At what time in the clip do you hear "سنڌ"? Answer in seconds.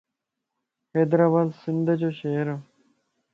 1.61-1.85